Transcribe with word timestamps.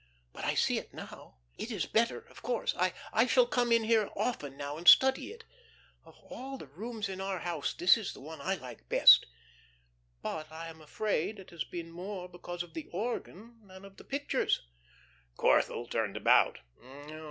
But 0.33 0.45
I 0.45 0.55
see 0.55 0.79
it 0.79 0.95
now. 0.95 1.37
It 1.59 1.69
is 1.69 1.85
better, 1.85 2.17
of 2.21 2.41
course. 2.41 2.73
I 3.13 3.27
shall 3.27 3.45
come 3.45 3.71
in 3.71 3.83
here 3.83 4.09
often 4.15 4.57
now 4.57 4.75
and 4.75 4.87
study 4.87 5.31
it. 5.31 5.43
Of 6.03 6.17
all 6.27 6.57
the 6.57 6.65
rooms 6.65 7.07
in 7.07 7.21
our 7.21 7.37
house 7.41 7.71
this 7.75 7.97
is 7.97 8.11
the 8.11 8.19
one 8.19 8.41
I 8.41 8.55
like 8.55 8.89
best. 8.89 9.27
But, 10.23 10.51
I 10.51 10.69
am 10.69 10.81
afraid, 10.81 11.37
it 11.37 11.51
has 11.51 11.63
been 11.65 11.91
more 11.91 12.27
because 12.27 12.63
of 12.63 12.73
the 12.73 12.87
organ 12.87 13.59
than 13.67 13.85
of 13.85 13.97
the 13.97 14.03
pictures." 14.03 14.61
Corthell 15.37 15.87
turned 15.87 16.17
about. 16.17 16.57